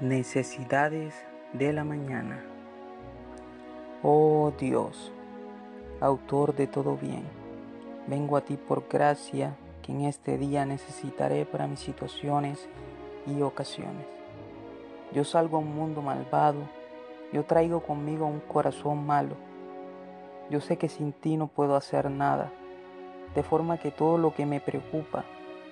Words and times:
Necesidades 0.00 1.14
de 1.52 1.72
la 1.72 1.84
mañana. 1.84 2.44
Oh 4.02 4.52
Dios, 4.58 5.12
autor 6.00 6.56
de 6.56 6.66
todo 6.66 6.96
bien, 6.96 7.22
vengo 8.08 8.36
a 8.36 8.40
ti 8.40 8.56
por 8.56 8.88
gracia 8.88 9.54
que 9.82 9.92
en 9.92 10.00
este 10.00 10.36
día 10.36 10.66
necesitaré 10.66 11.46
para 11.46 11.68
mis 11.68 11.78
situaciones 11.78 12.68
y 13.24 13.40
ocasiones. 13.42 14.04
Yo 15.12 15.22
salgo 15.22 15.58
a 15.58 15.60
un 15.60 15.76
mundo 15.76 16.02
malvado, 16.02 16.68
yo 17.32 17.44
traigo 17.44 17.80
conmigo 17.80 18.26
un 18.26 18.40
corazón 18.40 19.06
malo. 19.06 19.36
Yo 20.50 20.60
sé 20.60 20.76
que 20.76 20.88
sin 20.88 21.12
ti 21.12 21.36
no 21.36 21.46
puedo 21.46 21.76
hacer 21.76 22.10
nada, 22.10 22.50
de 23.36 23.44
forma 23.44 23.78
que 23.78 23.92
todo 23.92 24.18
lo 24.18 24.34
que 24.34 24.44
me 24.44 24.58
preocupa, 24.58 25.24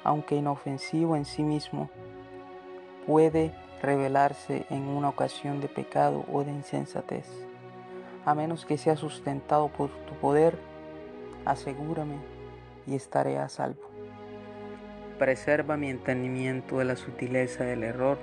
aunque 0.05 0.37
inofensivo 0.37 1.17
en 1.17 1.25
sí 1.25 1.43
mismo, 1.43 1.91
puede 3.07 3.53
revelarse 3.83 4.65
en 4.71 4.89
una 4.89 5.09
ocasión 5.09 5.61
de 5.61 5.69
pecado 5.69 6.25
o 6.33 6.45
de 6.45 6.53
insensatez. 6.53 7.27
A 8.25 8.35
menos 8.35 8.65
que 8.65 8.79
sea 8.79 8.97
sustentado 8.97 9.69
por 9.69 9.91
tu 10.07 10.15
poder, 10.15 10.57
asegúrame 11.45 12.17
y 12.87 12.95
estaré 12.95 13.39
a 13.39 13.49
salvo. 13.49 13.83
Preserva 15.19 15.77
mi 15.77 15.91
entendimiento 15.91 16.79
de 16.79 16.85
la 16.85 16.97
sutileza 16.97 17.65
del 17.65 17.83
error, 17.83 18.19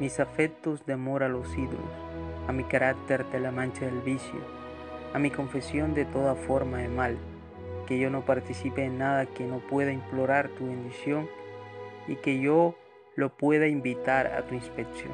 mis 0.00 0.20
afectos 0.20 0.84
de 0.86 0.92
amor 0.94 1.22
a 1.22 1.28
los 1.28 1.56
ídolos, 1.56 1.78
a 2.46 2.52
mi 2.52 2.64
carácter 2.64 3.24
de 3.26 3.40
la 3.40 3.50
mancha 3.50 3.84
del 3.84 4.00
vicio, 4.00 4.40
a 5.14 5.18
mi 5.18 5.30
confesión 5.30 5.94
de 5.94 6.04
toda 6.04 6.34
forma 6.34 6.78
de 6.78 6.88
mal, 6.88 7.16
que 7.86 7.98
yo 7.98 8.10
no 8.10 8.24
participe 8.24 8.84
en 8.84 8.98
nada 8.98 9.26
que 9.26 9.44
no 9.44 9.58
pueda 9.58 9.92
implorar 9.92 10.48
tu 10.50 10.66
bendición 10.66 11.28
y 12.06 12.16
que 12.16 12.40
yo 12.40 12.74
lo 13.18 13.30
pueda 13.30 13.66
invitar 13.66 14.28
a 14.28 14.42
tu 14.42 14.54
inspección. 14.54 15.12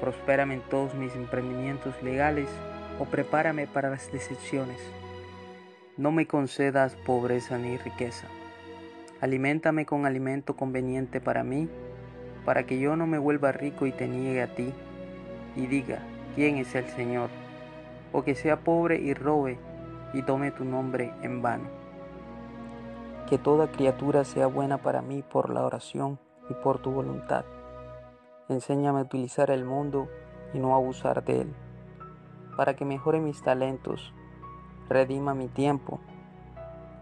Prospérame 0.00 0.54
en 0.54 0.60
todos 0.62 0.94
mis 0.94 1.14
emprendimientos 1.14 2.02
legales 2.02 2.48
o 2.98 3.04
prepárame 3.04 3.66
para 3.66 3.90
las 3.90 4.10
decepciones. 4.10 4.80
No 5.98 6.10
me 6.10 6.26
concedas 6.26 6.96
pobreza 7.04 7.58
ni 7.58 7.76
riqueza. 7.76 8.28
Aliméntame 9.20 9.84
con 9.84 10.06
alimento 10.06 10.56
conveniente 10.56 11.20
para 11.20 11.44
mí, 11.44 11.68
para 12.46 12.64
que 12.64 12.80
yo 12.80 12.96
no 12.96 13.06
me 13.06 13.18
vuelva 13.18 13.52
rico 13.52 13.84
y 13.84 13.92
te 13.92 14.08
niegue 14.08 14.40
a 14.40 14.54
ti, 14.54 14.72
y 15.54 15.66
diga, 15.66 15.98
¿quién 16.34 16.56
es 16.56 16.74
el 16.74 16.88
Señor? 16.88 17.28
O 18.12 18.24
que 18.24 18.34
sea 18.34 18.60
pobre 18.60 18.96
y 18.96 19.12
robe 19.12 19.58
y 20.14 20.22
tome 20.22 20.50
tu 20.50 20.64
nombre 20.64 21.12
en 21.20 21.42
vano. 21.42 21.68
Que 23.28 23.36
toda 23.36 23.70
criatura 23.70 24.24
sea 24.24 24.46
buena 24.46 24.78
para 24.78 25.02
mí 25.02 25.22
por 25.22 25.50
la 25.50 25.62
oración 25.62 26.18
por 26.54 26.78
tu 26.78 26.90
voluntad. 26.90 27.44
Enséñame 28.48 29.00
a 29.00 29.02
utilizar 29.02 29.50
el 29.50 29.64
mundo 29.64 30.08
y 30.52 30.58
no 30.58 30.74
abusar 30.74 31.24
de 31.24 31.42
él, 31.42 31.54
para 32.56 32.74
que 32.74 32.84
mejore 32.84 33.20
mis 33.20 33.42
talentos, 33.42 34.12
redima 34.88 35.34
mi 35.34 35.48
tiempo, 35.48 36.00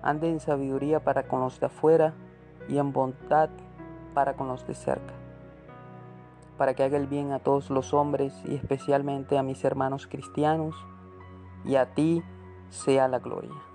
ande 0.02 0.30
en 0.30 0.40
sabiduría 0.40 1.00
para 1.00 1.28
con 1.28 1.40
los 1.40 1.58
de 1.60 1.66
afuera 1.66 2.14
y 2.68 2.78
en 2.78 2.92
bondad 2.92 3.50
para 4.14 4.34
con 4.34 4.48
los 4.48 4.66
de 4.66 4.74
cerca, 4.74 5.14
para 6.56 6.74
que 6.74 6.84
haga 6.84 6.96
el 6.96 7.06
bien 7.06 7.32
a 7.32 7.38
todos 7.38 7.70
los 7.70 7.94
hombres 7.94 8.34
y 8.46 8.54
especialmente 8.54 9.38
a 9.38 9.42
mis 9.42 9.64
hermanos 9.64 10.06
cristianos, 10.06 10.76
y 11.64 11.76
a 11.76 11.94
ti 11.94 12.22
sea 12.70 13.08
la 13.08 13.18
gloria. 13.18 13.69